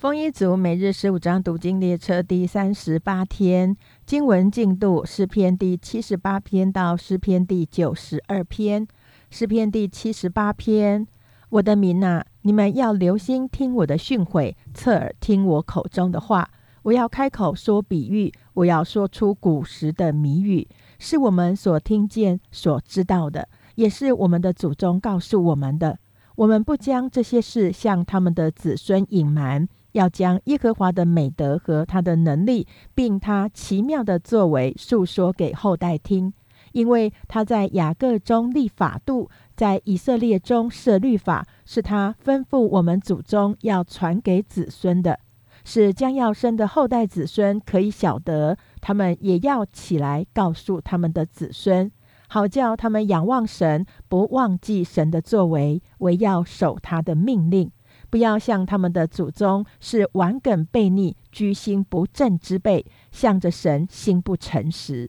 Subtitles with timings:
[0.00, 3.76] 丰一族每日十五章读经列车第三十八天
[4.06, 8.88] 经文进度：诗篇第七十八篇到诗篇第九十二篇。
[9.28, 11.06] 诗篇第七十八篇：
[11.50, 16.48] 我的民啊，你们要留心听我的训诲，侧耳听我口中的话。
[16.84, 20.66] 我要开口说比喻，我要说出古时的谜语，
[20.98, 25.98] 是我们所听见、所知道的，也是我们的祖宗告诉我们的。
[26.36, 29.68] 我们不将这些事向他们的子孙隐瞒。
[29.92, 36.32] 要将耶和华的美德和他的能力，并他奇妙的作为述说给后代听，
[36.72, 45.18] 因为他在雅各中立法度，在以色列中设律法，是他吩咐我们祖宗要传给子孙的，
[45.64, 51.90] 使将要生的后代子孙可以晓得，他们也要起来告诉他们的子孙，
[52.28, 57.70] 好叫他们仰望神，不忘记神的作为，唯要守他的命令。
[58.10, 65.08] 不要像他们的祖宗是顽梗悖逆、居心不正之辈，向着神心不诚实。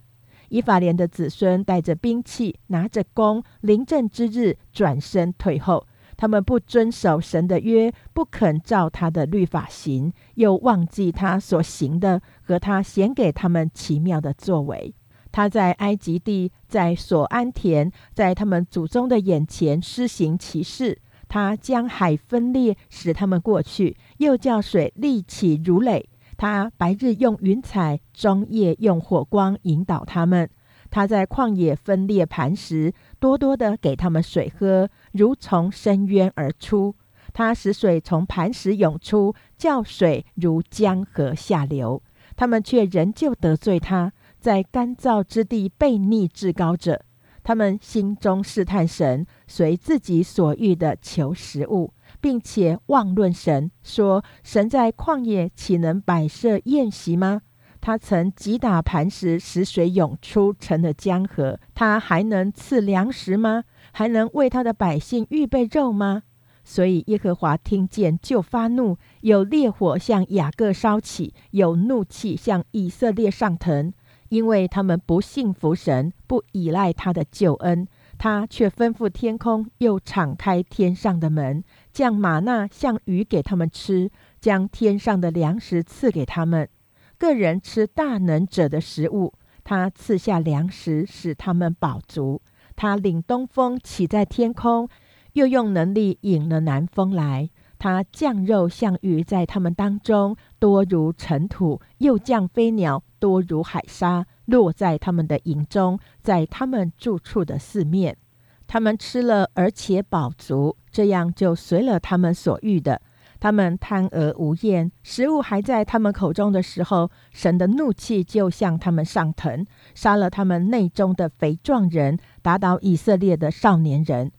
[0.50, 5.88] 以法莲的子孙带着兵器，拿着弓，临阵之日转身退后。
[6.18, 14.94] 他们不遵守神的约，不肯照他的律法行，又忘记他所行的和他显给他们奇妙的作为。
[15.32, 21.02] 他在埃及地，在所安田，在他们祖宗的眼前施行奇事。
[21.32, 26.10] 他将海分裂，使他们过去；又叫水立起如垒。
[26.36, 30.50] 他白日用云彩，中夜用火光引导他们。
[30.90, 36.96] 他在旷野分裂磐石，多多的给他们水喝，如从深渊而出。
[37.32, 42.04] 他使水从磐石涌出，叫水如江河下流。
[42.36, 47.06] 他们却仍旧得罪他，在干燥之地背逆至高者。
[47.44, 57.42] 他们心中试探神，随自己所欲的求食物，并且妄论神，说：“神在旷野岂能摆设宴席吗？
[57.80, 61.60] 他曾击打磐石，使水涌出，成了江河。
[61.74, 63.64] 他还能赐粮食吗？
[63.92, 66.24] 还能为他的百姓预备肉吗？”
[66.64, 73.92] 所以耶和华听见就发怒，有烈火向雅各烧起，有怒气向以色列上腾。
[74.32, 77.86] 因为他们不信服神，不依赖他的救恩，
[78.18, 81.62] 他却吩咐天空，又敞开天上的门，
[81.92, 84.10] 降玛纳像鱼给他们吃，
[84.40, 86.70] 将天上的粮食赐给他们。
[87.18, 89.34] 个人吃大能者的食物，
[89.66, 92.42] 他赐下粮食，使他们饱足。
[92.78, 94.88] 他领东风起在天空，
[95.34, 97.50] 又用能力引了南风来。
[97.78, 108.18] 他降肉像雨在他们当中，多如尘土；又降飞鸟，多如海沙，落在他们的营中，在他们住处的四面。
[108.66, 113.00] 他们吃了，而且饱足，这样就随了他们所欲的。
[113.40, 124.32] 他们贪而无厌，食物还在他们口中的时候，神的怒气就向他们上腾，杀了他们内中的肥壮人，打倒以色列的少年人。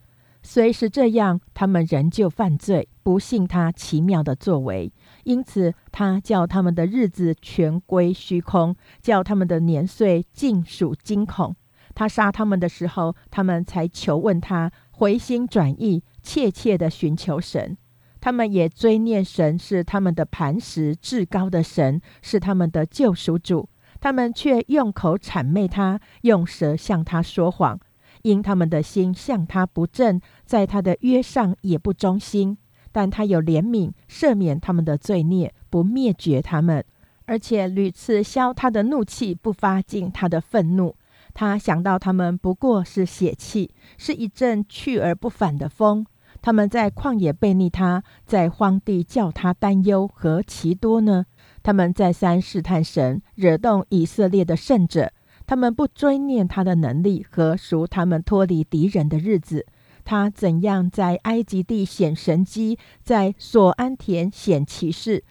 [0.45, 4.93] 虽是这样，他们仍旧犯罪，不信他奇妙的作为，
[5.25, 11.55] 因此他叫他们的日子全归虚空，叫他们的年岁尽属惊恐。
[11.95, 17.77] 他杀他们的时候，他们才求问他，回心转意，切切的寻求神。
[18.21, 23.69] 他们也追念神是他们的磐石，至高的神是他们的救赎主。
[24.01, 27.79] 他们却用口谄媚他，用舌向他说谎。
[28.23, 32.57] 因他们的心向他不正，在他的约上也不忠心，
[32.93, 36.85] 但他有怜悯，赦免他们的罪孽，不灭绝他们，
[37.25, 40.95] 而且屡次消他的怒气，不发尽他的愤怒。
[41.35, 46.05] 他想到他们不过是血气，是一阵去而不返的风。
[46.43, 51.25] 他们在旷野背逆他，在荒地叫他担忧，何其多呢？
[51.63, 55.13] 他们再三试探神，惹动以色列的圣者。
[55.47, 59.67] 他们不追念他的能力和赎他们脱离敌人的日子，
[60.05, 65.25] 他怎样在埃及地显神机，在索安田显奇事，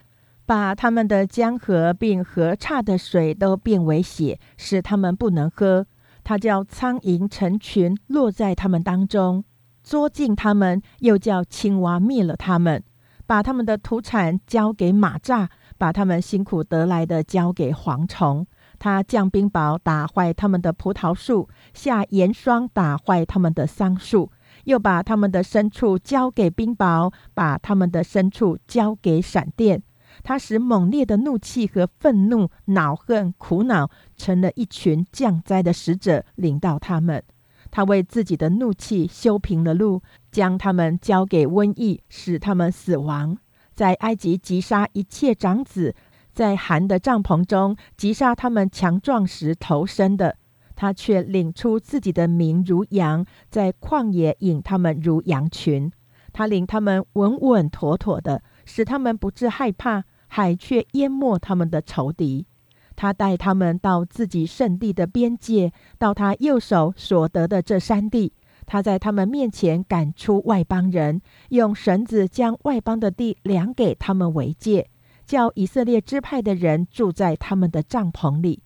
[0.45, 5.85] 把他们的江河并河岔的水都变为血，使他们不能喝。
[6.23, 9.43] 他叫苍蝇成群落在他们当中，
[9.83, 12.83] 捉尽他们；又叫青蛙灭了他们，
[13.25, 15.47] 把他们的土产交给马蚱，
[15.77, 18.45] 把他们辛苦得来的交给蝗虫。
[18.77, 24.31] 他降冰雹打坏他们的葡萄树，下严霜打坏他们的桑树，
[24.65, 29.81] 又把他们的牲畜交给冰雹，把他们的牲畜交给闪电。
[30.23, 37.23] 他使猛烈的怒气和愤怒、恼恨、苦恼，成了一群降灾的使者，领到他们。
[37.71, 43.37] 他为自己的怒气修平了路，将他们交给瘟疫，使他们死亡。
[43.73, 45.95] 在埃及击杀一切长子，
[46.33, 50.35] 在寒的帐篷中击杀他们强壮时投生的。
[50.81, 55.91] 他却领出自己的名如羊，在旷野引他们如羊群。
[56.33, 62.47] 他领他们稳稳妥妥的，使他们不致害怕，海却淹没他们的仇敌。
[62.95, 68.33] 他带他们到自己圣地的边界，到他右手所得的这山地。
[68.65, 74.89] 他在他们面前赶出外邦人，用绳子将外邦的地量给他们为界，
[75.27, 78.63] 叫以色列支派的人住在他们的帐篷里。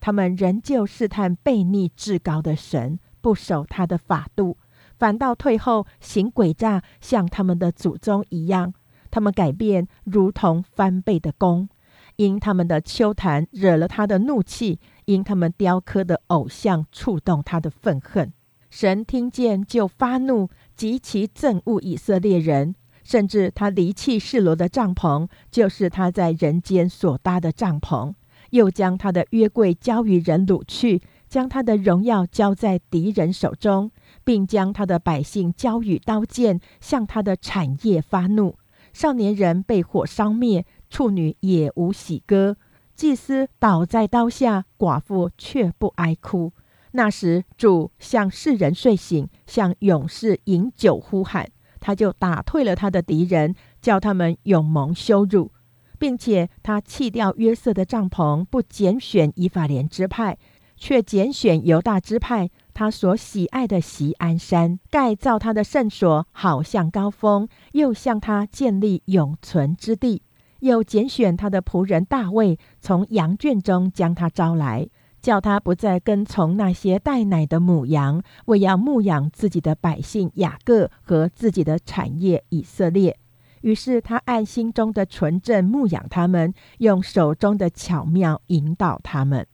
[0.00, 4.56] 他们仍旧试探悖逆至高的神，不守他的法度，
[4.98, 8.74] 反倒退后行诡诈，像他们的祖宗一样。
[9.10, 11.68] 他们改变，如同翻倍的弓。
[12.16, 18.32] 因他们的秋坛惹了他的怒气，因他们雕刻的偶像触动他的愤恨。
[18.70, 22.74] 神听见就发怒，极其憎恶以色列人，
[23.04, 28.12] 甚至他离弃示罗的帐篷，就是他在人间所搭的帐篷，
[28.50, 33.90] 又将他的约柜交与人掳去，将他的荣耀交在敌人手中，
[34.24, 38.56] 并将他的百姓交与刀剑，向他的产业发怒。
[38.92, 40.64] 少年人被火烧灭。
[40.90, 42.56] 处女也无喜歌，
[42.94, 46.50] 祭司倒在刀下，寡妇却不哀哭。
[46.92, 51.46] 那时主向世人睡醒，向勇士饮酒呼喊，
[51.78, 55.52] 他就打退了他的敌人，叫他们永蒙羞辱，
[55.98, 60.38] 并且他弃掉约瑟的帐篷，不拣选以法莲支派，
[60.76, 70.22] 却拣选犹大支派，他所喜爱的锡安山，盖造他的圣所，好像高峰，又向他建立永存之地。
[70.60, 74.88] 又拣选他的仆人大卫，从羊圈中将他招来，
[75.20, 83.16] 叫他不再跟从那些带奶的母羊，为要牧养自己的百姓雅各和自己的产业以色列。
[83.60, 89.46] 于是他按心中的纯正牧养他们，用手中的巧妙引导他们。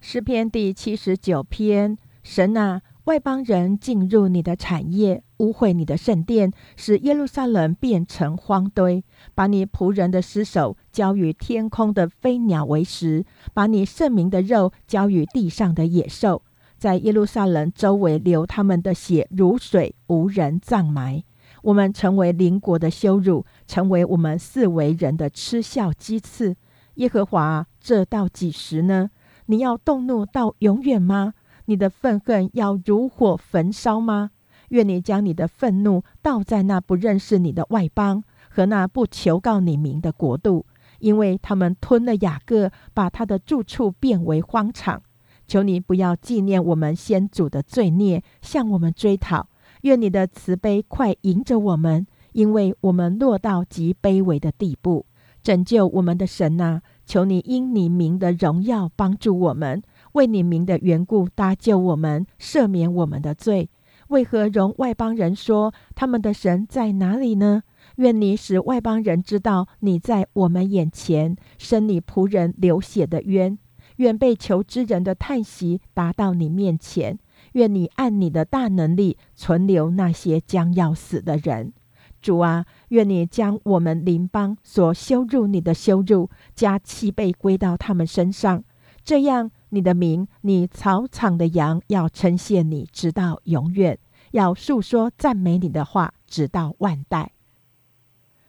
[0.00, 2.82] 诗篇第七十九篇，神啊。
[3.06, 13.24] 外邦人进入你的产业，污秽你的圣殿，使耶路撒冷变成荒堆，把你仆人的尸首交与天空的飞鸟为食，
[13.54, 16.42] 把你圣明的肉交与地上的野兽，
[16.78, 21.22] 在耶路撒冷周围流他们的血如水，无人葬埋。
[21.66, 26.54] 我们成为邻国的羞辱，成为我们四围人的嗤笑讥刺。
[26.94, 29.10] 耶和华，这到几时呢？
[29.46, 31.34] 你要动怒到永远吗？
[31.64, 34.30] 你的愤恨要如火焚烧吗？
[34.68, 40.66] 愿你将你的愤怒倒在那不认识你的外邦和那不求告你名的国度，
[41.00, 45.02] 因为他们吞了雅各，把他的住处变为荒场。
[45.48, 49.48] 求你不要纪念我们先祖的罪孽，向我们追讨。
[49.82, 55.06] 愿你的慈悲快迎着我们，因为我们落到极卑微的地步。
[55.42, 59.80] 拯救我们的神啊，求你因你名的荣耀帮助我们。
[60.12, 63.70] 为你名的缘故搭救我们，赦免我们的罪。
[64.08, 67.62] 为何容外邦人说他们的神在哪里呢？
[67.96, 73.56] 愿你使外邦人知道你在我们眼前，生你仆人流血的冤。
[73.96, 77.18] 愿被求之人的叹息达到你面前。
[77.56, 81.72] 愿你按你的大能力存留那些将要死的人。
[82.20, 88.62] 主啊，愿你将我们邻邦所羞辱你的羞辱加七倍归到他们身上，
[89.02, 89.50] 这样。
[89.70, 93.96] 你的名，你草场的羊要称谢你，直到永远；
[94.30, 97.32] 要述说赞美你的话，直到万代。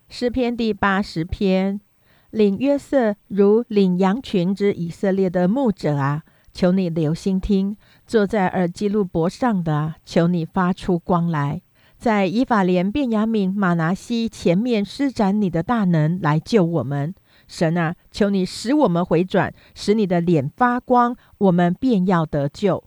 [0.08, 1.82] 诗篇第八十篇，
[2.30, 7.76] 领约瑟如领羊群之以色列的牧者啊，求你留心听；
[8.08, 11.62] 坐在耳机录脖上的，求你发出光来，
[11.98, 17.14] 在以法莲、便雅悯、马拿西前面施展你的大能，来救我们。
[17.50, 22.86] 神啊，求你使我们回转，使你的脸发光，我们便要得救。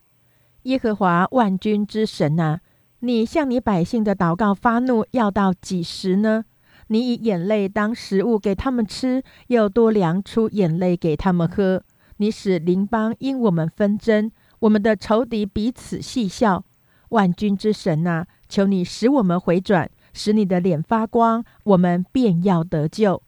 [0.62, 2.60] 耶和华万军之神啊，
[3.00, 6.46] 你向你百姓的祷告发怒，要到几时呢？
[6.88, 11.82] 你以眼泪当食物给他们吃，又多量出眼泪给他们喝。
[12.16, 16.64] 你使邻邦因我们纷争，我们的仇敌彼此戏笑。
[17.10, 23.20] 万军之神啊，求你使我们回转，使你的脸发光，我们便要得救。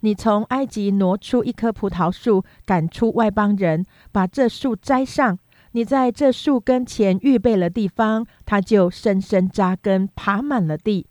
[0.00, 5.38] 你从埃及挪出一棵葡萄树，赶出外邦人，把这树栽上。
[5.72, 11.06] 你在这树根前预备了地方，它就深深扎根，爬满了地。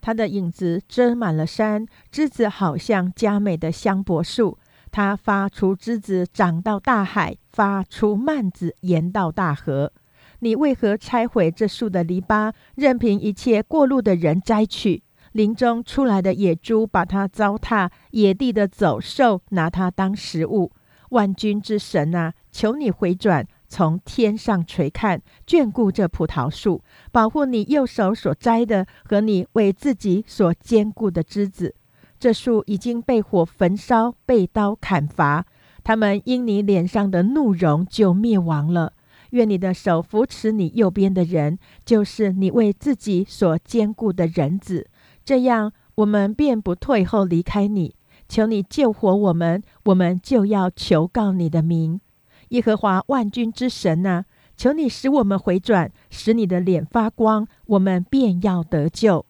[0.00, 4.58] 它的影子遮满了山，枝子好像佳美的香柏树。
[4.90, 9.92] 它发出枝子，长到大海；发出蔓子，延到大河。
[10.40, 15.02] 你为何拆毁这树的篱笆，任凭一切过路的人摘去？
[15.32, 20.72] 林中出来的野猪把它糟蹋，野地的走兽拿它当食物。
[21.10, 26.82] 万军之神啊，求你回转，从天上垂看，眷顾这葡萄树，
[27.12, 31.74] 保护你右手所摘的和你为自己所坚固的枝子。
[32.20, 35.46] 这树已经被火焚烧，被刀砍伐，
[35.82, 38.92] 他们因你脸上的怒容就灭亡了。
[39.30, 44.88] 愿你的手扶持你右边的人，就是你为自己所坚固的人子，
[45.24, 47.94] 这样我们便不退后离开你。
[48.28, 52.00] 求你救活我们，我们就要求告你的名，
[52.50, 54.26] 耶和华万军之神啊！
[54.56, 59.24] 求你使我们回转，使你的脸发光，我们便要得救。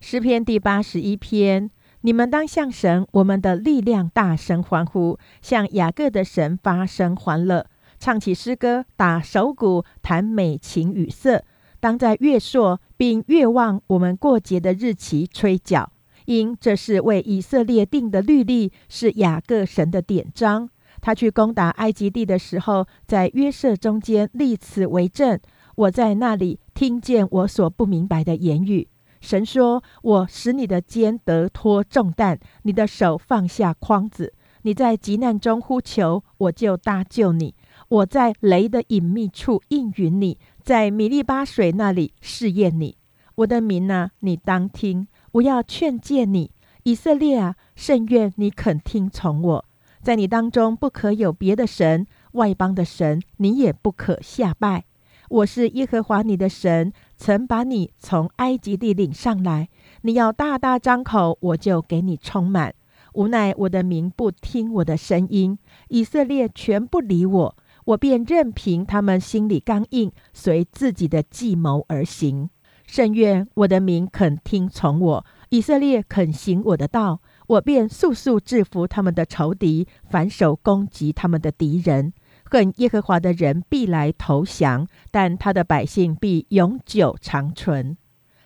[0.00, 1.70] 诗篇第八十一篇：
[2.06, 7.66] 你们当向神，我们的力量大声欢呼，向雅各的神发声欢乐。
[7.98, 11.42] 唱起诗歌，打手鼓，弹美琴语色。
[11.80, 15.90] 当在月朔并月望我们过节的日期吹角，
[16.26, 20.70] 因这是为以色列定的律例，是雅各神的典章。
[21.00, 25.40] 他去攻打埃及地的时候，在约瑟中间立此为证。
[25.74, 28.86] 我在那里听见我所不明白的言语。
[29.20, 34.32] 神说：“我使你的肩得脱重担，你的手放下筐子。
[34.62, 37.54] 你在急难中呼求，我就搭救你。”
[37.88, 42.96] 我在雷的隐秘处应允你，在米利巴水那里试验你。
[43.36, 46.50] 我的民啊，你当听，我要劝诫你，
[46.84, 49.64] 以色列啊，甚愿你肯听从我。
[50.02, 54.84] 在你当中不可有别的神，外邦的神你也不可下拜。
[55.28, 59.68] 我是耶和华你的神，曾把你从埃及地领上来。
[60.02, 62.74] 你要大大张口，我就给你充满。
[63.14, 67.56] 无奈我的民不听我的声音，以色列全不理我。
[67.86, 72.50] 我便任凭他们心里刚硬，随自己的计谋而行。
[72.86, 82.12] 甚愿我的民肯听从我，以色列肯行我的道，我便速速制服他们的仇敌，反手攻击他们的敌人。
[82.50, 87.96] 恨耶和华的人必来投降，但他的百姓必永久长存。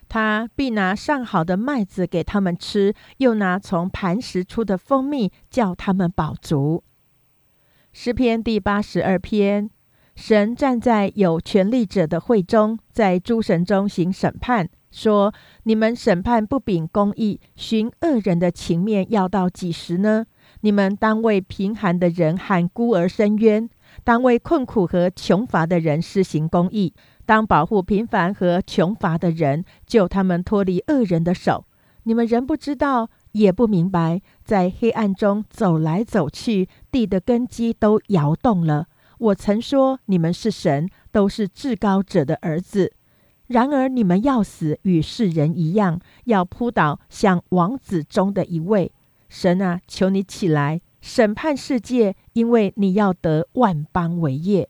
[0.09, 6.83] 他必拿上好的麦子给他们吃，又拿从磐石出的蜂蜜叫他们饱足。
[7.93, 9.71] 诗篇第八十二篇：
[10.17, 20.27] 神站在有权力者的会中，在诸神中行审判，说：“你们审判不秉公义，寻恶人的情面，要到几时呢？
[20.63, 23.71] 你们当为贫寒的人喊孤儿伸冤，
[24.05, 26.95] 当为困苦和穷乏的人施行公义，
[27.25, 31.65] 当保护平凡和穷乏的人，救他们脱离恶人的手。
[32.05, 38.89] 你们仍不知道。”也不明白，在黑暗中走来走去，地的根基都摇动了。
[39.19, 42.93] 我曾说你们是神，都是至高者的儿子。
[43.47, 48.91] 然而你们要死，与世人一样，要扑倒，像王子中的一位。
[49.29, 54.67] 神啊，求你起来审判世界，因为你要得万邦为业。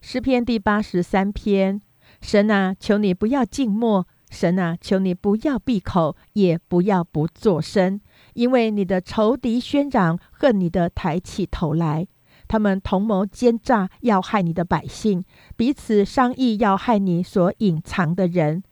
[0.00, 1.82] 诗篇第八十三篇：
[2.20, 4.06] 神啊，求你不要静默。
[4.30, 8.00] 神啊，求你不要闭口，也不要不作声，
[8.34, 12.06] 因为你的仇敌喧嚷，恨你的抬起头来。
[12.46, 15.24] 他们同谋奸诈，要害你的百姓，
[15.56, 18.62] 彼此商议要害你所隐藏的人。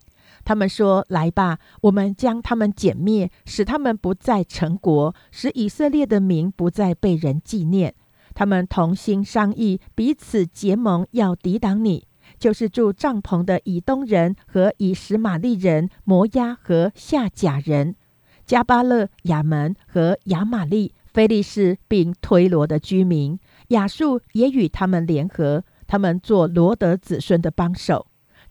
[0.47, 7.93] 他们说：“来吧，我们将他们歼灭，使他们不再成国，使以色列的名不再被人纪念。”
[8.33, 12.07] 他们同心商议，彼此结盟，要抵挡你。
[12.39, 17.97] 就是住帐篷的以东人和以实玛利人、摩押和夏甲人、
[18.45, 23.37] 加巴勒、亚门和亚玛利、菲利士并推罗的居民，
[23.69, 28.06] 亚述也与他们联合，他们做罗德子孙的帮手。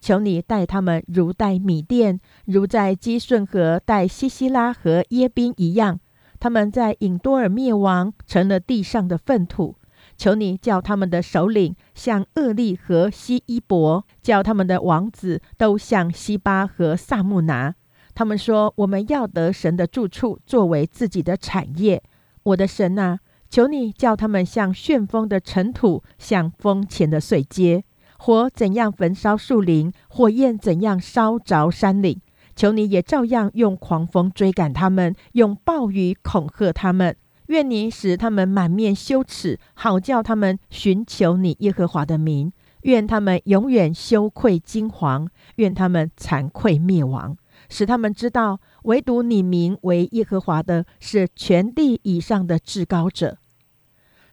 [0.07, 5.99] 求你待他们如待米甸，如在基顺河待西西拉和耶宾一样。
[6.39, 9.75] 他们在引多尔灭亡，成了地上的粪土。
[10.17, 17.75] 求你叫他们的首领像厄利和西伊伯，叫他们的王子都像西巴和萨木拿。
[18.15, 22.01] 他们说：“我们要得神的住处作为自己的产业。”
[22.45, 23.19] 我的神啊，
[23.51, 27.83] 求你叫他们像旋风的尘土，像风前的碎秸。
[28.19, 32.21] 火怎样焚烧树林，火焰怎样烧着山岭。
[32.55, 37.15] 求你也照样用狂风追赶他们，用暴雨恐吓他们。
[37.49, 42.53] 愿你使他们满面羞耻，好叫他们寻求你耶和华的名。
[42.83, 47.37] 愿他们永远羞愧惊惶，愿他们惭愧灭亡，
[47.69, 53.39] 使他们知道，唯独你名为耶和华的是全地以上的至高者。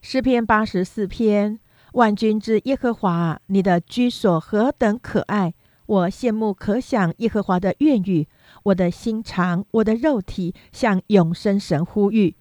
[0.02, 1.60] 诗篇八十四篇：
[1.94, 5.54] 万军之耶和华，你的居所何等可爱！
[5.86, 8.28] 我羡慕可想耶和华的愿语，
[8.64, 12.36] 我的心肠，我的肉体向永生神呼吁。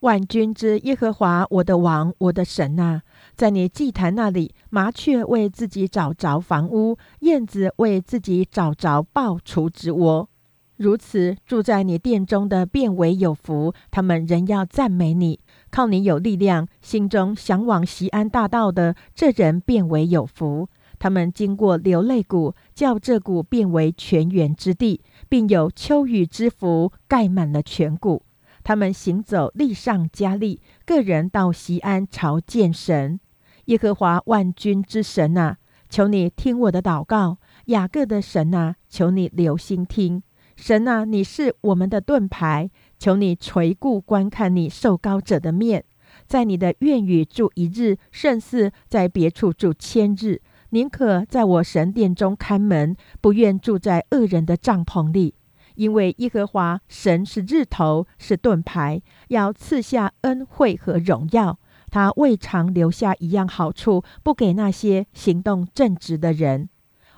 [0.00, 3.02] 万军之耶和华，我的王，我的神啊，
[3.36, 10.28] 在你祭坛那里，麻雀为自己找着房屋，燕子为自己找着爆雏之窝。
[10.76, 13.72] 如此住在你殿中的，变为有福。
[13.92, 15.38] 他们仍要赞美你，
[15.74, 20.68] 靠你有力量，心中向往西安大道的这人变为有福。
[21.00, 28.22] 他们经过流泪谷，叫这谷变为泉源之地，并有秋雨之福盖满了全谷。
[28.62, 30.60] 他们行走，力上加力。
[30.86, 33.18] 个人到西安朝见神，
[33.64, 35.56] 耶和华万军之神啊，
[35.90, 37.38] 求你听我的祷告。
[37.64, 40.22] 雅各的神啊，求你留心听。
[40.54, 42.70] 神啊，你是我们的盾牌，
[43.04, 45.84] 求你垂顾观看你受高者的面。
[46.26, 50.40] 在你的院宇住一日，胜似在别处住千日。
[50.70, 55.34] 宁可在我神殿中看门，不愿住在恶人的帐篷里。
[55.74, 61.58] 因为耶和华神是日头，是盾牌，要赐下恩惠和荣耀。
[61.90, 66.70] 他未尝留下一样好处，不给那些行动正直的人。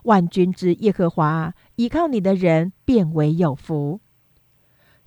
[0.02, 4.00] 万军之耶和华，依靠你的人变为有福。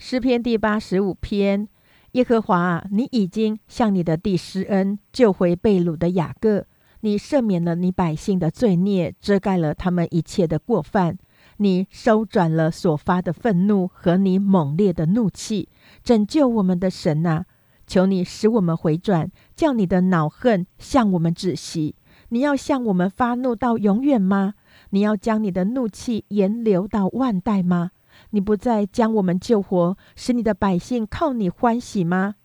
[0.02, 1.68] 诗篇第八十五篇：
[2.14, 6.66] 耶和华啊，你已经向你的弟施恩，救回被掳的雅各。
[7.02, 11.18] 你赦免了你百姓的罪孽，遮盖了他们一切的过犯。
[11.58, 15.68] 你收转了所发的愤怒和你猛烈的怒气，
[16.02, 17.46] 拯救我们的神啊！
[17.86, 21.96] 求你使我们回转，叫你的恼恨向我们止息。
[22.30, 24.54] 你要向我们发怒到永远吗？
[24.92, 27.92] 你要将你的怒气延流到万代吗？
[28.32, 32.36] 你不再将我们救活，使你的百姓靠你欢喜吗？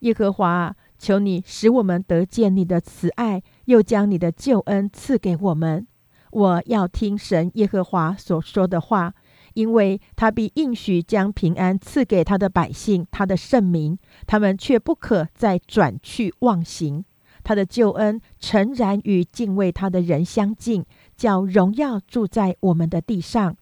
[0.00, 5.86] 耶和华，求你使我们得见你的慈爱，又将你的救恩赐给我们。
[6.30, 9.14] 我要听神耶和华所说的话，
[9.54, 17.04] 因为他必应许将平安赐给他的百姓，他的圣名，他们却不可再转去忘形。
[17.44, 20.84] 他的救恩诚然与敬畏他的人相近，
[21.16, 23.56] 叫荣耀住在我们的地上。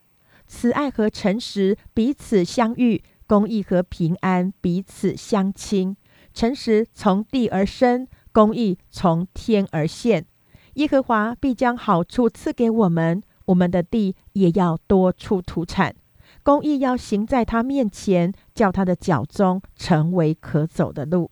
[0.55, 5.97] 慈爱和诚实彼此相遇，公义和平安彼此相亲。
[6.35, 10.27] 诚实从地而生，公义从天而现。
[10.75, 15.97] 耶和华必将好处赐给我们，我们的地也要多出土产。
[16.43, 21.31] 公义要行在他面前，叫他的脚中成为可走的路。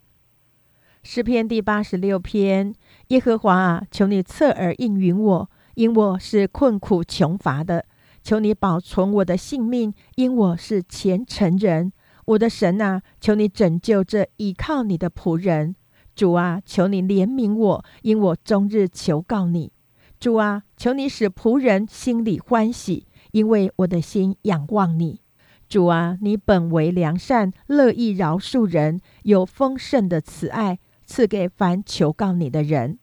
[1.03, 2.75] 诗篇第八十六篇：
[3.09, 7.83] 耶和华啊，求你侧耳应允我，因我是困苦穷乏的；
[8.23, 11.93] 求你保存我的性命，因我是虔诚人。
[12.27, 15.75] 我的神啊，求你拯救这倚靠你的仆人。
[16.15, 19.73] 主啊，求你怜悯我，因我终日求告你。
[20.19, 25.21] 主啊，求你使仆人心里欢喜，因为我的心仰望你。
[25.69, 32.99] 主啊，你本为良善，乐意饶恕人，有丰盛的慈爱赐给凡求告你的人。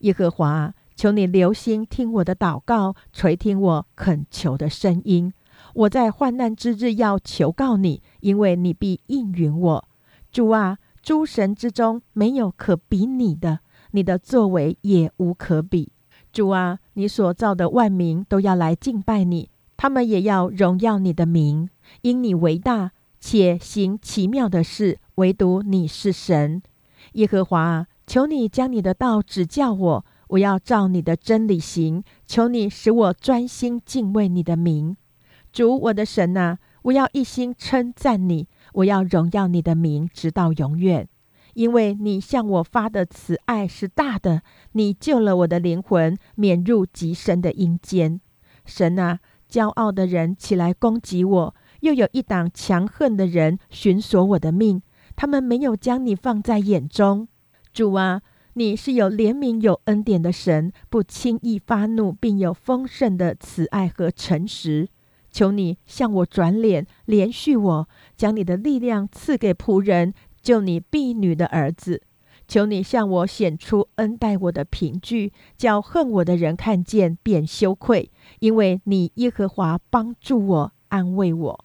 [0.00, 5.32] 耶和华，求你留心听我的祷告，垂听我恳求的声音。
[5.72, 9.88] 我在患难之日要求告你，因为你必应允我。
[10.30, 10.76] 主啊。
[11.02, 13.60] 诸神之中没有可比你的，
[13.92, 15.90] 你的作为也无可比。
[16.30, 21.70] 主啊，你所造的万民都要来敬拜你，他们也要荣耀你的名，
[22.02, 26.60] 因你为大，且行奇妙的事，唯独你是神。
[27.12, 32.02] 耶和华啊，求你将你的道指教我，我要照你的真理行。
[32.26, 34.96] 求你使我专心敬畏你的名。
[35.52, 38.48] 主我的神啊，我要一心称赞你。
[38.74, 41.08] 我要荣耀你的名，直到永远，
[41.54, 44.42] 因为你向我发的慈爱是大的。
[44.72, 48.20] 你救了我的灵魂，免入极深的阴间。
[48.64, 49.18] 神啊，
[49.50, 54.80] 骄傲的人起来攻击我，又有一党强横的人寻索我的命。
[55.16, 57.26] 他们没有将你放在眼中。
[57.72, 58.22] 主啊，
[58.54, 64.88] 你是有怜悯、有恩典的神，不轻易发怒，并有丰盛的慈爱和诚实。
[65.30, 72.02] 求你向我转脸，怜恤我，将你的力量赐给仆人，救你婢女的儿子。
[72.48, 78.10] 求你向我显出恩待我的凭据，叫恨我的人看见便羞愧，
[78.40, 81.64] 因为你耶和华帮助我，安慰我。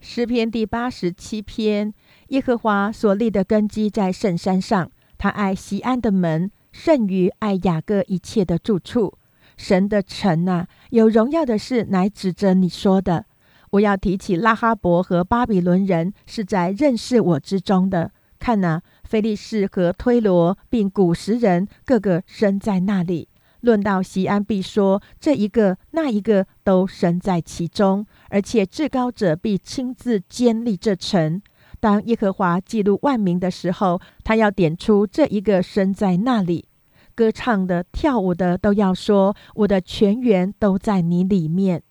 [0.00, 1.94] 诗篇第八十七篇：
[2.28, 9.18] 耶和华所立的根基在圣山上，他爱西安的门，胜于爱雅各一切的住处。
[9.56, 13.26] 神的城呐，有荣耀的事乃指着你说的。
[13.72, 18.12] 我要提起拉哈伯和巴比伦人是在认识我之中的。
[18.38, 23.28] 看呐，菲利士和推罗并古时人个个生在那里。
[23.62, 31.42] 论到西安，必说这一个那一个都身在其中，而且至高者必亲自监立这城。
[31.80, 36.66] 当耶和华记录万民的时候，他要点出这一个身在那里。
[37.14, 41.82] 歌唱的、跳舞的都要说：“我的全员都在你里面。”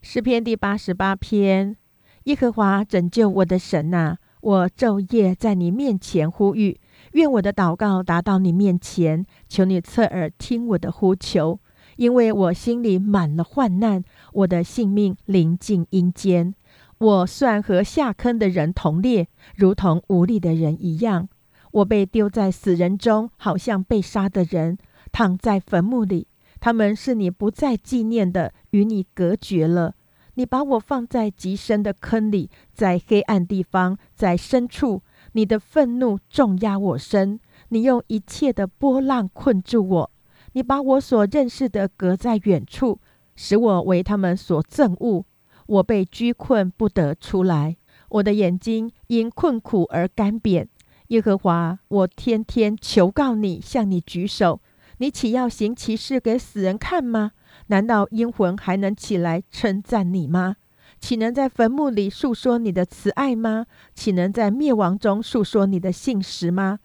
[0.00, 1.76] 诗篇第八十八篇：
[2.24, 6.78] 耶和华拯救我的神呐，我昼夜在你面前呼吁。
[7.12, 11.58] 愿我的祷告达到你面前，求你侧耳听我的呼求，
[11.96, 16.54] 因为我心里满了患难，我的性命临近阴间。
[16.98, 21.28] 我算和下坑的人同列，如同无力的人一样。
[21.72, 24.78] 我被丢在死人中，好像被杀的人，
[25.12, 26.28] 躺在坟墓里。
[26.58, 29.94] 他们是你不再纪念的，与你隔绝了。
[30.34, 35.02] 你把我放在极深的坑里，在黑暗地方，在深处。
[35.32, 40.10] 你的愤怒重压我身，你用一切的波浪困住我，
[40.52, 42.98] 你把我所认识的隔在远处，
[43.34, 45.26] 使我为他们所憎恶。
[45.66, 47.76] 我被拘困不得出来，
[48.08, 50.66] 我的眼睛因困苦而干瘪。
[51.08, 54.60] 耶和华，我天天求告你，向你举手，
[54.98, 57.32] 你岂要行奇事给死人看吗？
[57.68, 60.56] 难道阴魂还能起来称赞你吗？
[60.98, 63.66] 岂能在坟墓里诉说你的慈爱吗？
[63.94, 66.78] 岂能在灭亡中诉说你的信实吗？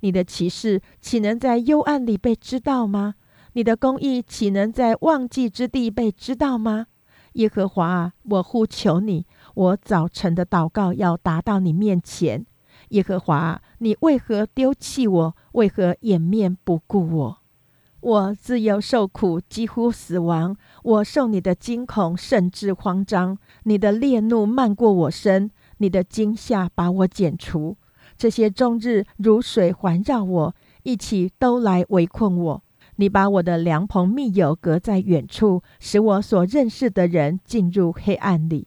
[0.00, 3.14] 你的骑士岂能在幽暗里被知道吗？
[3.52, 6.86] 你的公义岂能在忘记之地被知道吗？
[7.38, 9.24] 耶和华啊，我呼求你，
[9.54, 12.44] 我早晨的祷告要达到你面前。
[12.88, 15.36] 耶和华啊，你为何丢弃我？
[15.52, 17.38] 为何掩面不顾我？
[18.00, 20.56] 我自幼受苦，几乎死亡。
[20.82, 23.38] 我受你的惊恐，甚至慌张。
[23.62, 27.76] 你的烈怒漫过我身，你的惊吓把我剪除。
[28.16, 32.62] 这些终日如水环绕我，一起都来围困我。
[33.00, 38.66] 你把我的良朋密友隔在远处，使我所认识的人进入黑暗里。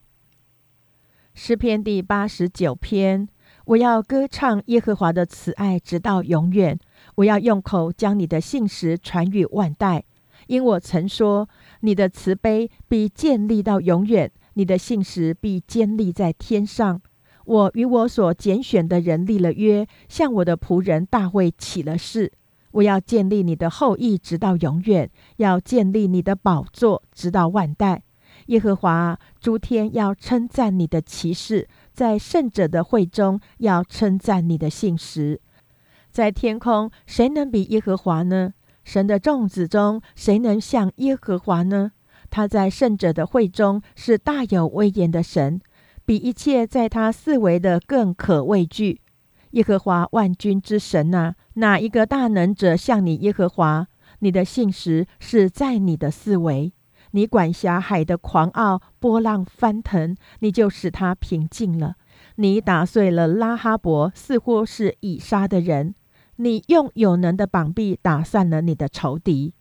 [1.34, 3.28] 诗篇第八十九篇：
[3.66, 6.80] 我要歌唱耶和华的慈爱，直到永远。
[7.16, 10.06] 我要用口将你的信实传与万代，
[10.48, 11.50] 因我曾说，
[11.82, 17.02] 你的慈悲必建立到永远，你的信实必坚立在天上。
[17.44, 22.32] 我与我所拣选的人立了约，向我的仆人大卫起了誓。
[22.72, 28.04] 我要建立你的后裔直到永远，要建立你的宝座直到万代。
[28.48, 35.40] 耶和华诸天要称赞你的骑士，在圣者的会中要称赞你的信实。
[36.10, 38.54] 在天空，谁能比耶和华呢？
[38.84, 41.92] 神的众子中，谁能像耶和华呢？
[42.30, 45.62] 他在圣者的会中是大有威严的神，
[46.06, 49.02] 比一切在他四围的更可畏惧。
[49.52, 53.88] 耶和华万军之神呐，哪一个大能者像你耶和华？
[54.20, 56.74] 你的信实是在你的四围，
[57.12, 61.96] 你管辖海的狂傲，波浪翻腾，你就使它平静了。
[62.36, 65.96] 你打碎了拉哈伯，似乎是以杀的人。
[66.38, 69.54] 你用有能的膀臂打散了你的仇敌，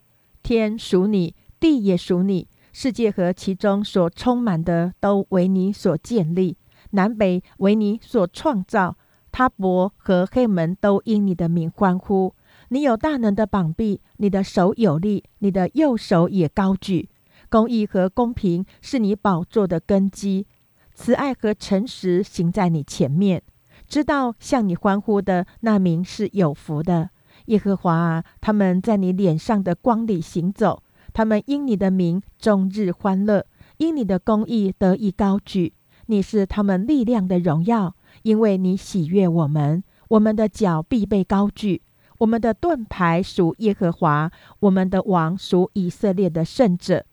[0.42, 6.56] 天属你，地也属你，世界和其中所充满的都为你所建立，
[6.90, 8.96] 南北为你所创造，
[9.32, 12.34] 他伯和黑门都因你的名欢呼。
[12.68, 17.08] 你有大能的膀臂，你的手有力，你的右手也高举。
[17.48, 20.46] 公义和公平是你宝座的根基，
[20.94, 23.42] 慈爱和诚实行在你前面。
[23.88, 27.10] 知道向你欢呼的那名是有福的，
[27.46, 28.24] 耶和华啊！
[28.40, 33.44] 他们在你脸上的光里行走，他们因你的名终日欢乐，
[33.78, 35.74] 因你的公义得以高举。
[36.06, 41.82] 你是他们力量的荣耀，因为你喜悦我们，我们的脚必被高举。
[42.18, 44.30] 我们的盾牌属耶和华，
[44.60, 47.06] 我们的王属以色列的圣者。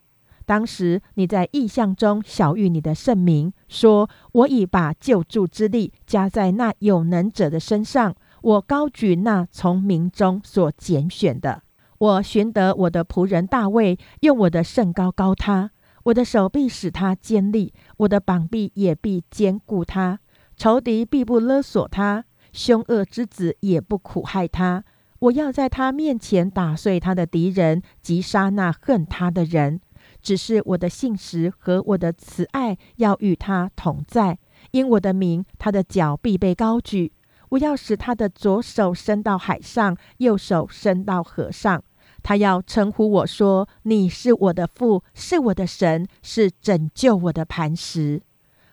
[0.46, 11.64] 当时你在异象中晓谕你的圣名，说：“我已把救助之力加在那有能者的身上，我高举那从民中所拣选的。
[11.98, 15.72] 我寻得我的仆人大卫，用我的圣高高他，
[16.04, 20.20] 我的手臂使他坚立，我的膀臂也必坚固他。
[20.58, 24.84] 仇敌必不勒索他，凶恶之子也不苦害他。
[25.20, 29.80] 我要在他面前打碎他的敌人，击杀那恨他的人。”
[30.22, 34.40] 只是我的信实和我的慈爱要与他同在，
[34.72, 37.14] 因我的名，他的脚必被高举。
[37.50, 41.84] 我要使他的左手伸到海上，右手伸到河上。
[42.24, 48.22] 他要称呼我说：“你是我的父，是我的神，是拯救我的磐石。”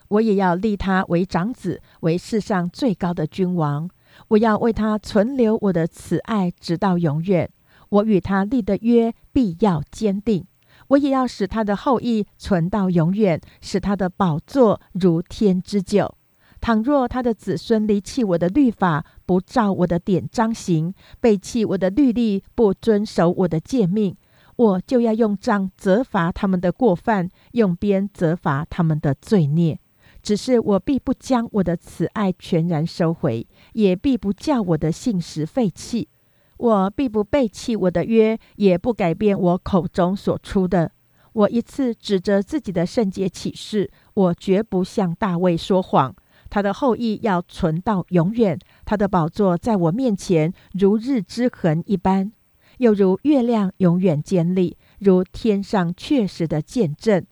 [0.09, 3.89] 我也要立他为长子，为世上最高的君王。
[4.29, 7.51] 我要为他存留我的慈爱，直到永远。
[7.89, 10.47] 我与他立的约必要坚定。
[10.89, 16.15] 我也要使他的后裔存到永远，使他的宝座如天之久。
[16.61, 24.17] 倘若他的子孙离弃我的律法，不照我的典章行，背弃我的律例，不遵守我的诫命，
[24.57, 29.79] 我就要用杖责罚他们的过犯，用鞭责罚他们的罪孽。
[30.25, 36.09] 只是我必不将我的慈爱全然收回，也必不叫我的信实废弃。
[36.57, 40.91] 我必不背弃我的约，也不改变我口中所出的。
[41.35, 46.15] 我一次指着自己的圣洁启示，我绝不向大卫说谎。
[46.49, 52.33] 他的后裔要存到永远，他的宝座在我面前如日之痕一般，
[52.79, 57.27] 又如月亮永远坚立，如天上确实的见证。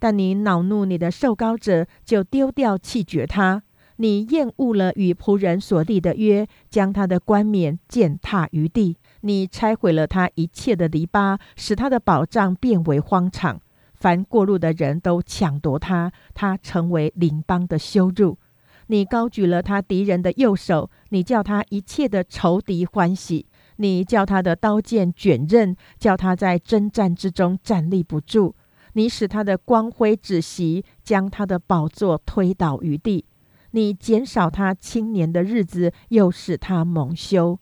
[0.00, 3.60] 但你恼怒你的受膏者，就丢掉弃绝他；
[3.96, 13.60] 你厌恶了与仆人所立的约，将他的冠冕践踏于地；你拆毁了他一切的篱笆，使他的宝藏变为荒场。
[13.92, 18.38] 凡过路的人都抢夺他，他成为邻邦的羞辱。
[18.86, 23.44] 你高举了他敌人的右手，你叫他一切的仇敌欢喜；
[23.76, 28.56] 你叫他的刀剑卷刃，叫他在征战之中站立不住。
[28.94, 33.24] 你使他的光辉止息，将他的宝座推倒于地。
[33.72, 37.58] 你减少他青年的日子，又使他蒙羞。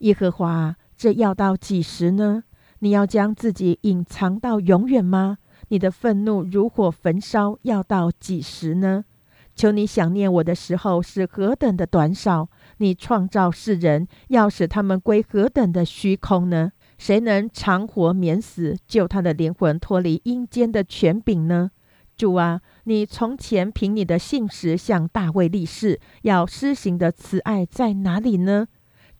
[0.00, 2.42] 耶和华，这要到几时呢？
[2.80, 5.38] 你要将自己隐藏到永远吗？
[5.68, 9.04] 你的愤怒如火焚烧，要到几时呢？
[9.54, 12.50] 求你想念我的时候是何等的短少！
[12.76, 16.72] 你创造世人，要使他们归何等的虚空呢？
[16.98, 21.70] 谁能长活免死，救他的灵魂脱离阴间的权柄呢？
[22.16, 28.66] 主啊，你从前凭你的信实向大卫立誓，要施行的慈爱在哪里呢？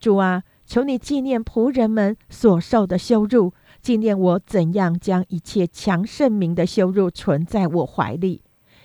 [0.01, 8.43] 主啊，求你纪念仆人们所受的羞辱，纪念我怎样将一切强盛名的羞辱存在我怀里。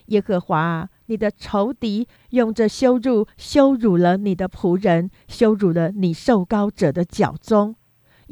[0.07, 7.75] 耶和华啊，你的仇敌用这羞辱羞辱了你的仆人，羞辱了你受膏者的脚踪。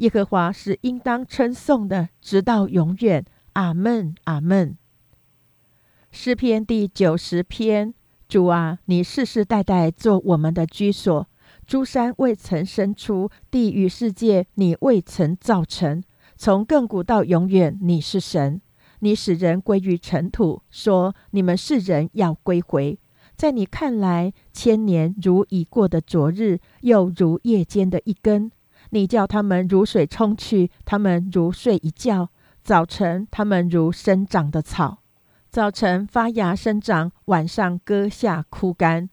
[0.00, 3.22] 耶和华是应当称颂的，直到永远。
[3.52, 4.78] 阿门，阿门。
[6.10, 7.92] 诗篇第九十篇：
[8.26, 11.28] 主啊，你世世代代做我们的居所。
[11.66, 16.02] 诸山未曾生出，地与世界你未曾造成。
[16.34, 18.62] 从亘古到永远，你是神。
[19.00, 22.98] 你使人归于尘土，说你们是人要归回。
[23.36, 28.50] 在你看来，千年如已过的昨日，又如夜间的一根。
[28.90, 32.28] 你叫他们如水冲去，他们如睡一觉；
[32.62, 34.98] 早晨，他们如生长的草，
[35.48, 39.08] 早晨发芽生长，晚上割下枯干。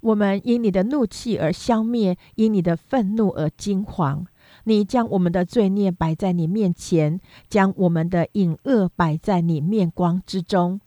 [0.00, 4.24] 我们因你的怒气而消灭，因你的愤怒而惊惶。
[4.64, 10.80] 你将我们的罪孽摆在你面前，将我们的隐恶摆在你面光之中。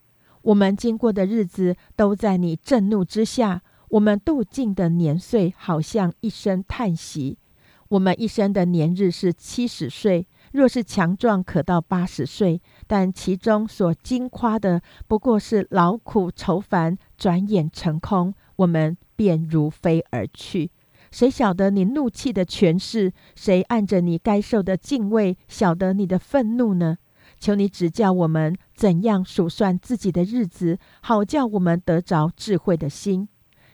[0.44, 7.38] 我们经过的日子都在你震怒之下，我们度尽的年岁好像一声叹息。
[7.92, 12.62] 我们一生的年日是七十岁，若是强壮，可到八十岁。
[12.88, 20.72] 但其中所惊夸的，不过是劳苦愁烦，转眼成空，我们便如飞而去。
[21.12, 23.12] 谁晓得你怒气的权势？
[23.36, 26.98] 谁按着你该受的敬畏，晓得你的愤怒呢？
[27.42, 33.28] 求你指教我们怎样数算自己的日子，好叫我们得着智慧的心。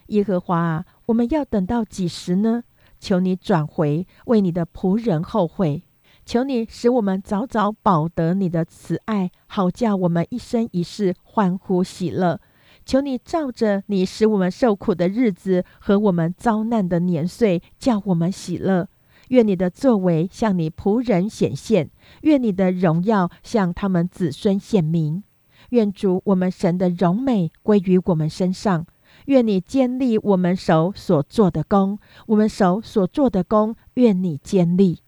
[0.08, 2.64] 耶和华啊，我们要等到几时呢？
[3.08, 5.82] 求你转回，为你的仆人后悔。
[6.26, 12.42] 求你使我们早早保得你的慈爱，好叫我们一生一世欢呼喜乐。
[12.86, 18.90] 求你照着你使我们受苦的日子和我们遭难的年岁，叫我们喜乐。
[19.30, 21.90] 愿你的作为向你仆人显现，
[22.24, 25.24] 愿你的荣耀向他们子孙显明。
[25.70, 28.86] 愿主我们神的荣美归于我们身上。
[29.28, 35.00] 愿你坚立我们手所做的功，我们手所做的功，愿你坚立。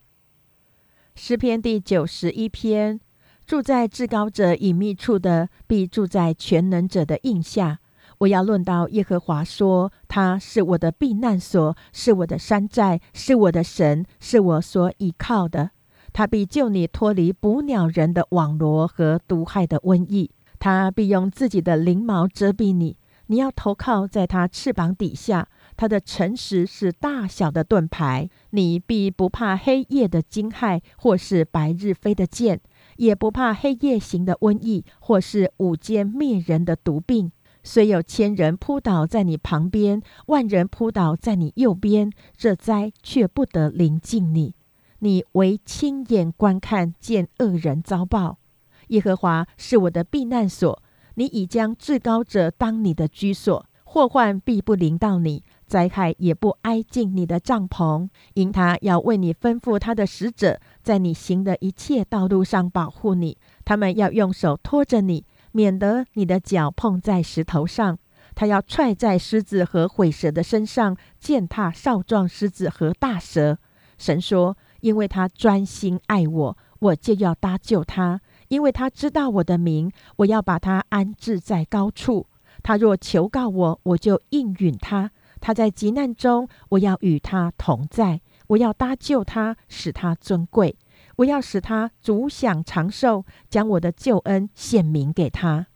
[1.15, 2.99] 诗篇第九十一篇：
[3.45, 7.79] 住在至高者隐秘处的，必住在全能者的印下。
[8.17, 15.71] 我要论到耶和华说：他是我的避难所，是我的山寨，是我的神，是我所倚靠的。
[16.11, 20.31] 他必救你脱离捕鸟人的网罗和毒害的瘟疫。
[20.59, 22.97] 他必用自己的翎毛遮蔽你。
[23.31, 28.27] 你要投靠在他翅膀底下，他的诚实是大小的盾牌。
[28.49, 32.59] 你必不怕黑夜的惊骇，或是白日飞的箭，
[32.97, 37.31] 也不怕黑夜行的瘟疫，或是午间灭人的毒病。
[37.61, 44.55] 虽有千人扑倒在你旁边，万人扑倒在你右边，这灾却不得临近你。
[44.99, 48.39] 你唯亲眼观看，见恶人遭报。
[48.87, 50.81] 耶和华是我的避难所，
[51.15, 67.97] 你已将至高者当你的居所，祸患必不临到你，灾害也不挨近你的帐篷，因他要为你吩咐他的使者，在你行的一切道路上保护你，他们要用手托着你，免得你的脚碰在石头上。
[68.35, 73.57] 他要踹在狮子和毁蛇的身上，践踏少壮狮子和大蛇。
[73.97, 78.19] 神说：“因为他专心爱我，我就要搭救他；
[78.49, 82.27] 因为他知道我的名，我要把他安置在高处。
[82.61, 85.11] 他若求告我，我就应允他。
[85.39, 88.21] 他在急难中，我要与他同在。
[88.47, 90.75] 我要搭救他，使他尊贵。
[91.17, 95.67] 我要使他足享长寿，将我的救恩显明给他。”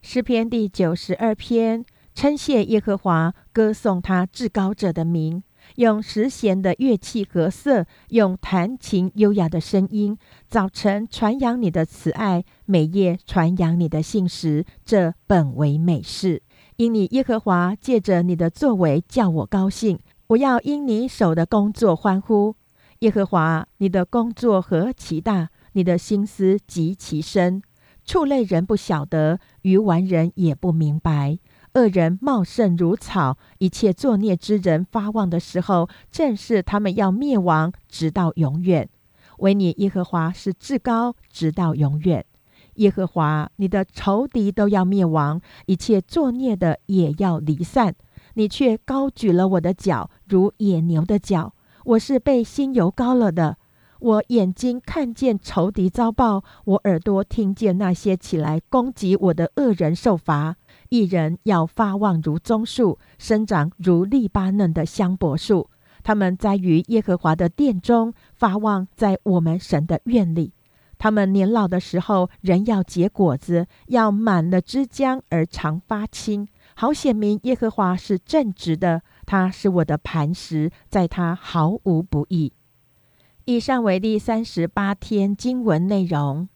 [0.00, 5.42] 诗篇第九十二篇，称谢耶和华，歌颂他至高者的名，
[5.76, 10.18] 用十弦的乐器和瑟，用弹琴优雅的声音。
[10.48, 16.42] 早晨传扬你的慈爱，每夜传扬你的信实，这本为美事。
[16.76, 22.54] 因你耶和华借着你的作为叫我高兴，我要因你手的工作欢呼。
[23.00, 27.62] 耶和华，你的工作何其大，你的心思极其深。
[28.04, 31.38] 畜类人不晓得，愚顽人也不明白。
[31.74, 38.88] 恶人茂盛如草，一切作孽之人发旺的时候，正是他们要灭亡，直到永远。
[39.38, 42.24] 唯你耶和华是至高，直到永远。
[42.74, 47.94] 耶和华，你的仇敌都要灭亡，一切作孽的也要离散。
[48.34, 51.54] 你却高举了我的脚，如野牛的脚。
[51.84, 53.58] 我是被心油膏了的。
[53.98, 60.56] 我眼睛看见仇敌遭报，我耳朵听见那些起来攻击我的恶人受罚。
[60.90, 65.70] 一人要发旺如棕树，生长如利巴嫩的香柏树。
[66.02, 70.52] 他们栽于耶和华的殿中，发旺在我们神的院里。
[70.98, 76.48] 他们年老的时候，仍要结果子，要满了枝浆而常发青。
[76.74, 82.52] 好显明耶和华是正直的，他是我的磐石，在他毫无不义。
[83.44, 86.48] 以上为第三十八天经文内容。